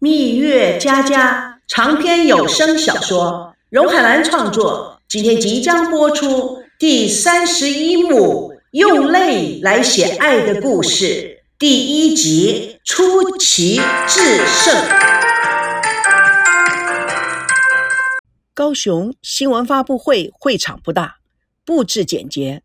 [0.00, 11.04] 蜜月佳佳长篇有声小说，荣海兰创作，今天即将播出第三十一幕《用泪来写爱的故事》
[11.58, 14.72] 第一集《出奇制胜》。
[18.54, 21.16] 高雄新闻发布会会场不大，
[21.64, 22.62] 布置简洁，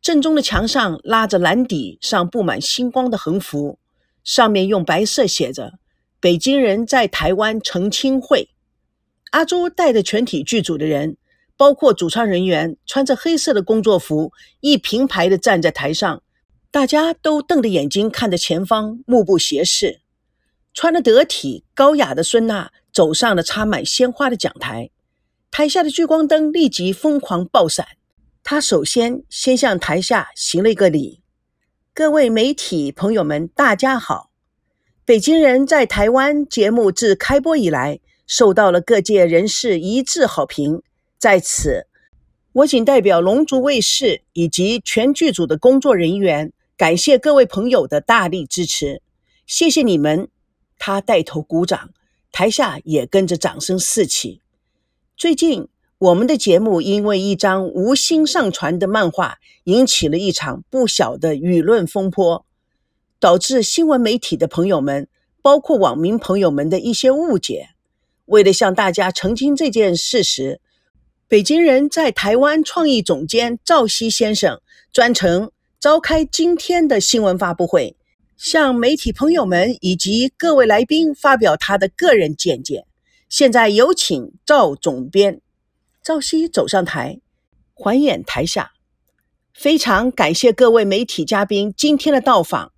[0.00, 3.78] 正中的墙上拉着蓝底上布满星光的横幅，
[4.24, 5.74] 上面用白色写着。
[6.22, 8.50] 北京人在台湾澄清会，
[9.32, 11.16] 阿朱带着全体剧组的人，
[11.56, 16.22] 包括主创人员，穿着黑色的工作服，一平排的站在台上，
[16.70, 20.00] 大家都瞪着眼睛看着前方，目不斜视。
[20.72, 24.90] 穿得得体、高雅的孙娜走上了插满鲜花的讲台，
[25.50, 27.84] 台下的聚光灯立即疯狂爆闪。
[28.44, 31.24] 她首先先向台下行了一个礼
[31.92, 34.30] ：“各位媒体朋友们，大家好。”
[35.12, 40.80] 北京人在台湾节目自开播以来，受到了各界人士一致好评。
[41.18, 41.86] 在此，
[42.54, 49.02] 我仅代表龙族卫视以及全剧组的工作人员，感谢各位朋友的大力支持，
[49.46, 50.28] 谢谢你们！
[50.78, 51.90] 他带头鼓掌，
[52.32, 54.40] 台下也跟着掌声四起。
[55.14, 62.46] 最近，我们的节目因为一张无心上传的漫画，引起了一场不小的舆论风波。
[63.22, 65.06] 导致新闻媒体的朋友们，
[65.42, 67.68] 包括网民朋友们的一些误解。
[68.24, 70.60] 为了向大家澄清这件事实，
[71.28, 74.60] 北京人在台湾创意总监赵熙先生
[74.92, 77.96] 专程召开今天的新闻发布会，
[78.36, 82.86] 向媒体朋友们以及各位来宾发表他的个人见解。
[83.28, 85.40] 现在有请赵总编。
[86.02, 87.20] 赵熙走上台，
[87.72, 88.72] 环眼台下，
[89.54, 92.71] 非常感谢各位媒体嘉宾今天的到访。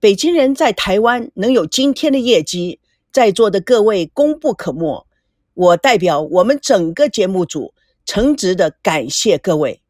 [0.00, 2.80] 北京人在台湾能有今天的业绩，
[3.12, 5.06] 在座的各位功不可没。
[5.52, 7.74] 我代表我们整个节目组
[8.06, 9.82] 诚挚的感谢各位。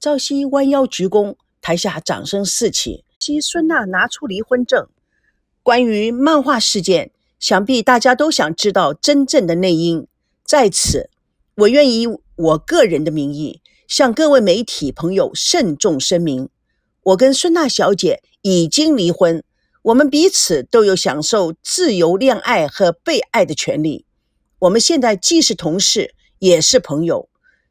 [0.00, 3.04] 赵熙弯腰鞠躬，台下掌声四起。
[3.18, 4.86] 西孙娜拿出离婚证。
[5.62, 10.06] 关于漫画事件，想必大家都想知道真正的内因。
[10.46, 11.10] 在此，
[11.56, 12.06] 我愿以
[12.36, 16.48] 我个人的名义向各位媒体朋友慎重声明：
[17.02, 19.44] 我跟孙娜小姐已经离婚。
[19.82, 24.04] 我们彼此都有享受自由恋爱和被爱的权利。
[24.58, 27.28] 我们现在既是同事，也是朋友。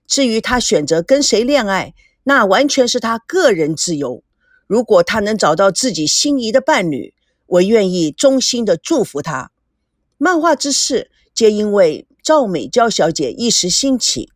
[0.08, 4.24] 至于他选择跟谁恋爱，那完全是他个人自由。
[4.68, 7.14] 如果他能找到自己心仪的伴侣，
[7.46, 9.52] 我愿意衷心的祝福他。
[10.18, 14.32] 漫画之事皆因为赵美娇小姐一时兴起，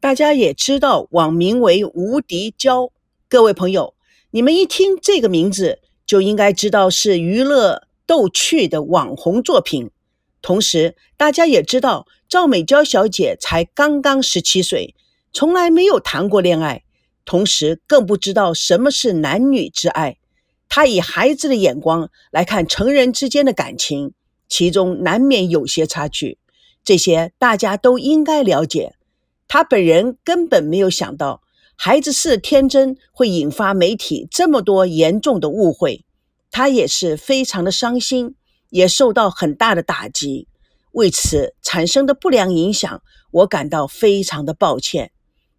[0.00, 2.90] 大家也知道网名为无敌娇。
[3.28, 3.94] 各位朋友，
[4.30, 5.80] 你们一听这个名字。
[6.06, 9.90] 就应该知道是娱乐逗趣的网红作品。
[10.40, 14.94] 同时，大家也知道赵美娇小姐才刚刚十七岁，
[15.32, 16.84] 从来没有谈过恋爱，
[17.24, 20.18] 同时更不知道什么是男女之爱。
[20.68, 24.12] 她以孩子的眼光来看成人之间的感情，
[24.48, 26.38] 其中难免有些差距。
[26.84, 28.94] 这些大家都应该了解。
[29.48, 31.42] 她本人根本没有想到。
[31.76, 36.04] 孩子是天真，会引发媒体这么多严重的误会，
[36.50, 38.34] 他也是非常的伤心，
[38.70, 40.48] 也受到很大的打击。
[40.92, 45.12] 为此产生的不良影响，我感到非常的抱歉。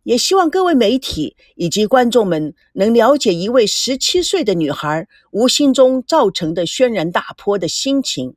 [0.03, 8.35] 也希望各位媒体以及观众们能了解一位十七岁的女孩无心中造成的轩然大波的心情。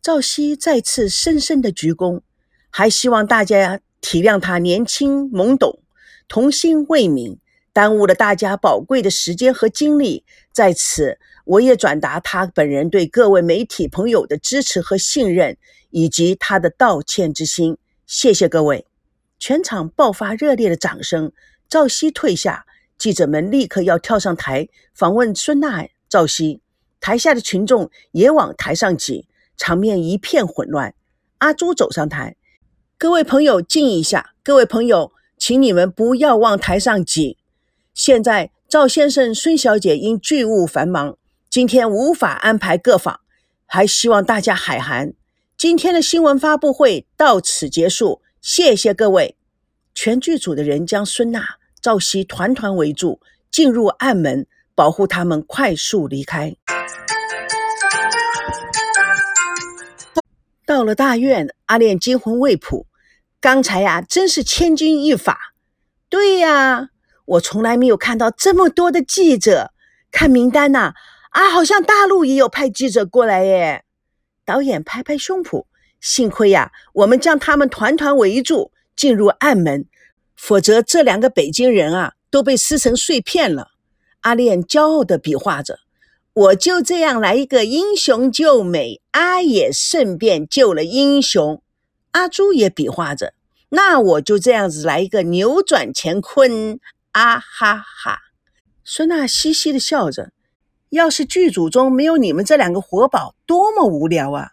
[0.00, 2.20] 赵熙再次深深的鞠躬，
[2.70, 5.80] 还希望大家体谅她年轻懵懂。
[6.28, 7.38] 童心未泯，
[7.72, 10.24] 耽误了大家宝贵的时间和精力。
[10.52, 15.56] 在此，我也转达他本人对各位媒体朋友的支持和信任，
[15.90, 17.78] 以及他的道歉之心。
[18.06, 18.86] 谢谢各位！
[19.38, 21.32] 全场爆发热烈的掌声。
[21.68, 22.64] 赵熙退下，
[22.96, 26.60] 记者们立刻要跳上台访问孙娜、赵熙。
[27.00, 30.94] 台下的群众也往台上挤，场面一片混乱。
[31.38, 32.36] 阿朱走上台，
[32.96, 35.12] 各位朋友静一下，各位朋友。
[35.36, 37.38] 请你们不要往台上挤。
[37.94, 41.16] 现在赵先生、孙小姐因剧务繁忙，
[41.48, 43.20] 今天无法安排各访，
[43.66, 45.12] 还希望大家海涵。
[45.56, 49.36] 今天的新闻发布会到此结束，谢谢各位。
[49.94, 56.54] 全剧组的人将孙娜、赵熙团团围住，进入暗门，保护他们快速离开。
[60.66, 62.86] 到了大院，阿炼惊魂未卜。
[63.40, 65.38] 刚才呀，真是千钧一发。
[66.08, 66.88] 对呀，
[67.24, 69.72] 我从来没有看到这么多的记者。
[70.10, 70.94] 看名单呐，
[71.30, 73.84] 啊，好像大陆也有派记者过来耶。
[74.44, 75.66] 导演拍拍胸脯，
[76.00, 79.86] 幸亏呀，我们将他们团团围住，进入暗门，
[80.36, 83.68] 否则这两个北京人啊，都被撕成碎片了。
[84.20, 85.80] 阿炼骄傲地比划着
[86.32, 91.62] ：“我就这样来一个英雄救美，阿也顺便救了英雄。”
[92.16, 93.34] 阿朱也比划着
[93.68, 96.80] ：“那我就这样子来一个扭转乾坤，
[97.12, 98.20] 啊哈哈！”
[98.82, 100.32] 孙娜嘻嘻的笑着
[100.88, 104.52] ：“要是剧组中没有你们这两个活宝，多么无聊啊！”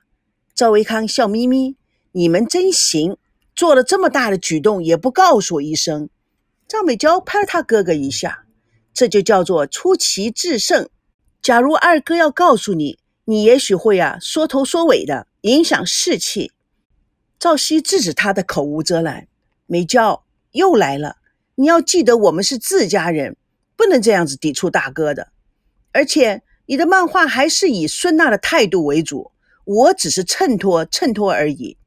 [0.53, 1.77] 赵维康笑眯眯
[2.11, 3.15] ：“你们真行，
[3.55, 6.09] 做了这么大的举动也不告诉我一声。”
[6.67, 8.43] 赵美娇拍了他哥哥一下
[8.93, 10.89] ：“这就叫做出奇制胜。
[11.41, 16.51] 假如二哥要告诉你，你也许会啊缩头缩尾的，影响士气。”
[17.43, 19.27] 赵熙制止他的口无遮拦
[19.67, 20.23] ：“美娇
[20.53, 21.17] 又来了，
[21.55, 23.35] 你要记得我们是自家人，
[23.75, 25.27] 不能这样子抵触大哥的。
[25.91, 29.33] 而且你的漫画还是以孙娜的态度为主。”
[29.65, 31.77] 我只是衬托衬托而已。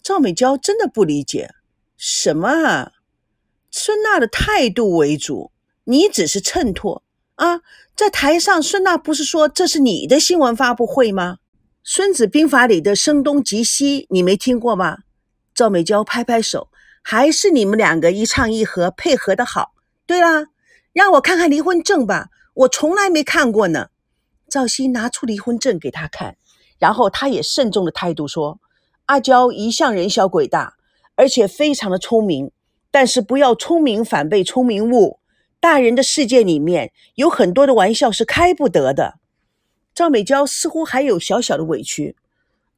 [0.00, 1.50] 赵美娇真的不理解，
[1.96, 2.92] 什么啊？
[3.72, 5.50] 孙娜的态度为主，
[5.82, 7.02] 你只是衬托
[7.34, 7.62] 啊？
[7.96, 11.38] 在台上，孙娜不是说这是你的新闻发布会吗？
[11.86, 15.00] 《孙子兵法》里的声东击西，你没听过吗？
[15.54, 16.70] 赵美娇拍拍手，
[17.02, 19.74] 还是你们两个一唱一和，配合的好。
[20.06, 20.46] 对啦，
[20.94, 23.88] 让我看看离婚证吧，我从来没看过呢。
[24.48, 26.38] 赵熙拿出离婚证给他看。
[26.78, 28.60] 然后他也慎重的态度说
[29.04, 30.76] ：“阿娇一向人小鬼大，
[31.16, 32.50] 而且非常的聪明，
[32.90, 35.20] 但是不要聪明反被聪明误。
[35.60, 39.16] 大人的世界里面有很多的玩笑是开不得的。”
[39.94, 42.16] 赵美娇似乎还有小小的委屈。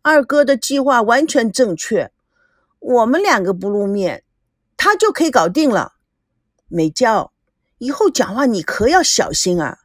[0.02, 2.12] 二哥的计划完全正确，
[2.78, 4.22] 我们两个不露面，
[4.76, 5.94] 他就可以搞定了。
[6.68, 7.32] 美娇，
[7.78, 9.78] 以后讲话你可要小心啊！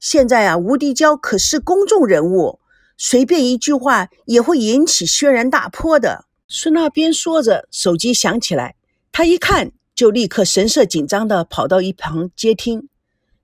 [0.00, 2.60] 现在啊，吴迪娇可是公众人物。
[2.96, 6.24] 随便一句话也会引起轩然大波的。
[6.48, 8.74] 孙娜边说着，手机响起来，
[9.12, 12.88] 她一看就立刻神色紧张地跑到一旁接听。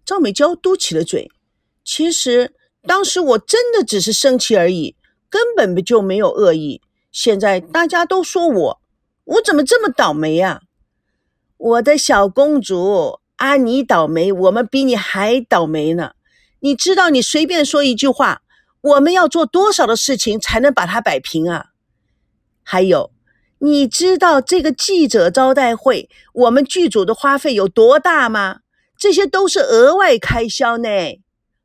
[0.04, 1.30] 赵美娇嘟起了嘴
[1.84, 2.52] ：“其实
[2.86, 4.96] 当时我真的只是生气而已，
[5.28, 6.80] 根本就没有恶意。
[7.10, 8.80] 现在大家都说我，
[9.24, 10.62] 我怎么这么倒霉啊？
[11.56, 16.12] 我的小公主，啊，你倒霉，我们比你还倒霉呢。
[16.60, 18.42] 你知道，你随便说一句话。”
[18.84, 21.68] 我们要做多少的事情才能把它摆平啊？
[22.62, 23.12] 还有，
[23.60, 28.58] 你知道这个记者招待会我们剧组的花费有多大吗？
[28.98, 30.88] 这些都是额外开销呢。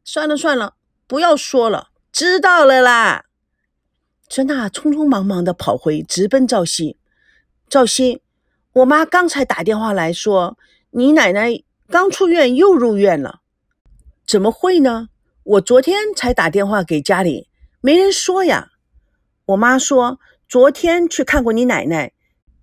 [0.06, 0.76] 算了算了，
[1.10, 3.26] 不要说了，知道了啦。
[4.30, 6.98] 孙娜匆匆忙忙的跑回，直奔赵熙。
[7.68, 8.22] 赵熙，
[8.74, 10.56] 我妈刚才打电话来说，
[10.92, 13.40] 你奶奶刚出院又入院了。
[14.28, 15.10] 怎么会呢？
[15.42, 17.50] 我昨天才打电话给家里，
[17.82, 18.68] 没人说呀。
[19.46, 22.14] 我妈说昨天去看过你奶奶，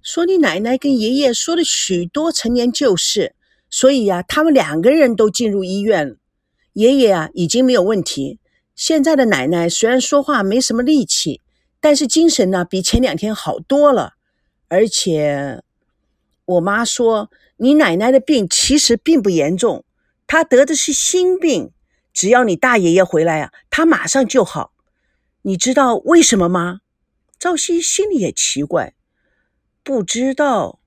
[0.00, 3.34] 说你奶奶跟爷爷说了许多陈年旧事，
[3.68, 6.14] 所以呀，他们两个人都进入医院了。
[6.76, 8.38] 爷爷啊已经没有问题，
[8.74, 11.40] 现在的奶奶虽然说话没什么力气，
[11.80, 14.12] 但是精神呢比前两天好多了。
[14.68, 15.62] 而且
[16.44, 19.86] 我妈说你奶奶的病其实并不严重，
[20.26, 21.72] 她得的是心病。
[22.12, 24.72] 只要你大爷爷回来啊，他马上就好。
[25.42, 26.80] 你知道为什么吗？
[27.38, 28.92] 赵熙心里也奇怪，
[29.82, 30.78] 不知道，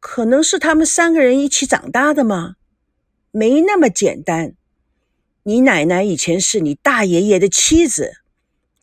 [0.00, 2.54] 可能是他们三个人一起长大的吗？
[3.30, 4.54] 没那么简单。
[5.48, 8.18] 你奶奶以前是你大爷爷的妻子。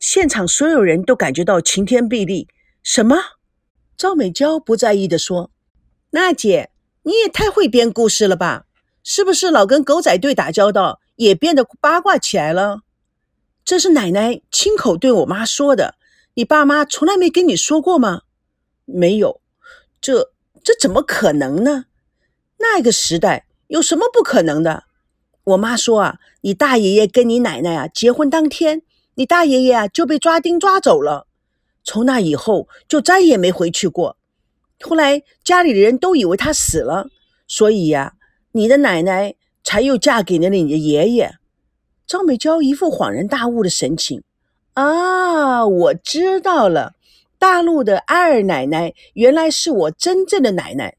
[0.00, 2.48] 现场所有人都感觉到晴天霹雳。
[2.82, 3.16] 什么？
[3.96, 5.52] 赵美娇不在意的说
[6.10, 6.70] ：“娜姐，
[7.04, 8.66] 你也太会编故事了吧？
[9.04, 12.80] 是不是老跟狗仔队打交道？”也变得八卦起来了。
[13.64, 15.94] 这是奶奶亲口对我妈说的，
[16.34, 18.22] 你爸妈从来没跟你说过吗？
[18.84, 19.40] 没有，
[20.00, 20.32] 这
[20.64, 21.84] 这怎么可能呢？
[22.58, 24.82] 那个时代有什么不可能的？
[25.46, 28.82] 我妈说啊，你大爷爷跟你奶奶啊结婚当天，
[29.16, 31.26] 你大爷爷啊就被抓丁抓走了，
[31.82, 34.16] 从那以后就再也没回去过。
[34.80, 37.08] 后来家里的人都以为他死了，
[37.48, 38.14] 所以呀，
[38.52, 39.34] 你的奶奶。
[39.68, 41.34] 才又嫁给了你的爷爷，
[42.06, 44.22] 赵美娇一副恍然大悟的神情。
[44.74, 46.94] 啊，我知道了，
[47.36, 50.96] 大陆的二奶奶原来是我真正的奶奶。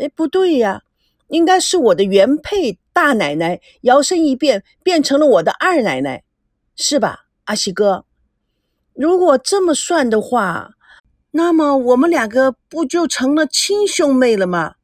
[0.00, 0.80] 哎，不对呀，
[1.28, 6.24] 应该是我的原配大奶奶摇身一变变成了我的二奶奶，
[6.76, 8.06] 是吧，阿西哥？
[8.94, 10.70] 如果这么算的话，
[11.32, 14.76] 那么我们两个不就成了亲兄妹了吗？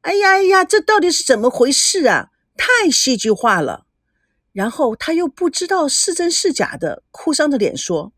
[0.00, 2.30] 哎呀哎呀，这到底是怎么回事啊？
[2.56, 3.86] 太戏剧化了，
[4.52, 8.12] 然后他又不知道是真是假的，哭丧着脸说：“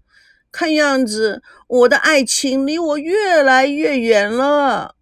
[0.50, 4.96] 看样子我的爱情离我越来越远了。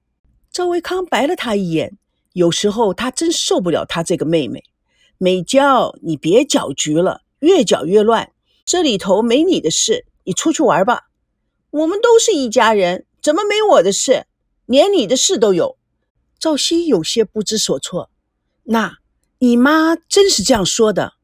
[0.50, 1.96] 赵维康白了他一眼，
[2.32, 4.64] 有时候他真受不了他这个妹妹。
[5.18, 8.32] 美娇，你别搅局了，越搅越乱。
[8.64, 11.08] 这里头没你的事，你出去玩吧。
[11.70, 14.26] 我们都是一家人，怎么没我的事？
[14.66, 15.76] 连你的事都有。
[16.38, 18.10] 赵熙有些不知所措。
[18.64, 18.98] 那，
[19.38, 21.14] 你妈真是这样说的？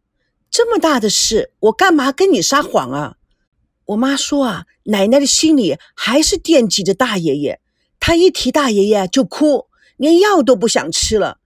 [0.50, 3.16] 这么大的事，我干嘛跟你撒谎啊？
[3.86, 7.60] 我妈说啊，奶奶的心里还是惦记着大爷爷，
[8.00, 9.67] 她一提大爷爷就哭，
[9.98, 11.38] 连药都不想吃了。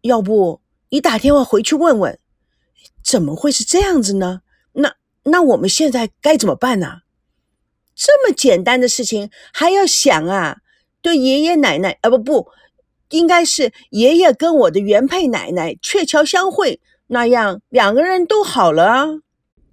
[0.00, 2.18] 要不你打电话回去问问，
[3.04, 4.40] 怎么会是这样子呢？
[4.72, 7.02] 那那我们现在该怎么办呢？
[7.94, 10.56] 这么简单的事情还要想啊？
[11.02, 12.48] 对爷爷奶奶啊，不不，
[13.10, 16.80] 应该是爷爷跟我的原配奶奶鹊桥相会。
[17.08, 19.06] 那样两个人都好了啊，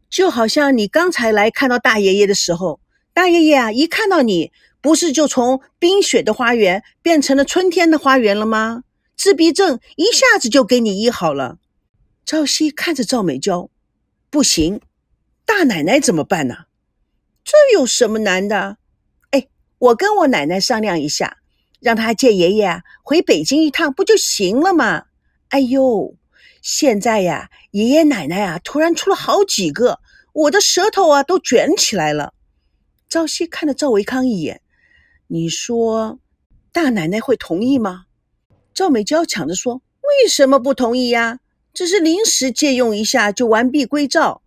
[0.09, 2.79] 就好像你刚才来看到大爷爷的时候，
[3.13, 4.51] 大爷爷啊一看到你，
[4.87, 8.85] 不是就从冰雪的花园变成了春天的花园了吗？
[9.17, 11.57] 自闭症一下子就给你医好了。
[12.25, 13.69] 赵熙看着赵美娇，
[14.29, 14.79] 不行，
[15.45, 16.67] 大奶奶怎么办呢？
[17.43, 18.77] 这有什么难的？
[19.31, 21.39] 哎，我跟我奶奶商量一下，
[21.81, 25.07] 让她借爷爷回北京一趟，不就行了吗？
[25.49, 26.15] 哎呦！
[26.61, 29.99] 现在呀，爷爷奶奶啊，突然出了好几个，
[30.31, 32.33] 我的舌头啊都卷起来了。
[33.09, 34.61] 朝夕看了赵维康一眼，
[35.27, 36.19] 你说
[36.71, 38.05] 大奶奶会同意吗？
[38.73, 41.39] 赵美娇抢着说：“为什么不同意呀？
[41.73, 44.41] 只是临时借用一下就完璧归赵，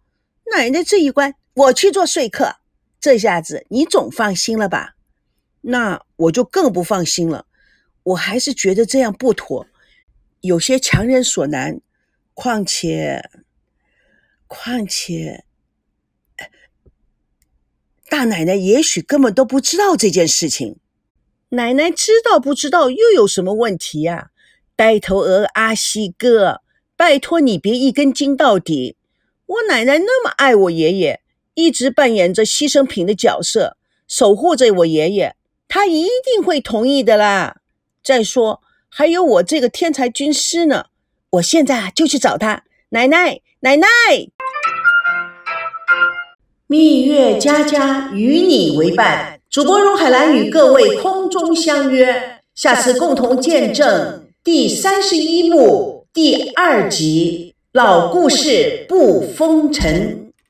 [0.53, 2.57] 奶奶这一关我去做说客，
[3.01, 4.97] 这下子你总放心了吧？
[5.63, 7.47] 那我就更不放心了，
[8.03, 9.67] 我还是觉得这样不妥，
[10.41, 11.81] 有些强人所难。”
[12.33, 13.29] 况且，
[14.47, 15.45] 况且，
[18.11, 20.77] 大奶奶也许根本都不知道这件事情。
[21.51, 24.31] 奶奶知道不知道又有什么问题呀？
[24.75, 26.61] 呆头鹅阿西哥，
[26.97, 28.97] 拜托你别一根筋到底。
[29.47, 31.21] 我奶奶那么爱我爷爷，
[31.55, 33.77] 一直扮演着牺牲品的角色，
[34.09, 35.37] 守护着我爷爷，
[35.69, 37.61] 她一定会同意的啦。
[38.03, 40.87] 再说，还有我这个天才军师呢。
[41.31, 43.87] 我现在就去找他，奶奶，奶奶。
[46.73, 60.20] 蜜月佳佳与你为伴，主播荣海兰与各位空中相约，下次共同见证第三十一幕第二集，老故事不封尘。